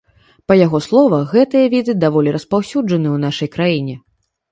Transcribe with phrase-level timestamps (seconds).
[0.51, 3.95] Па яго словах, гэтыя віды даволі распаўсюджаныя ў нашай краіне.